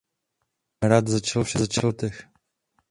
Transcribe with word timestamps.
Hrát 0.83 1.07
začal 1.07 1.43
v 1.43 1.49
šesti 1.49 1.79
letech. 1.85 2.27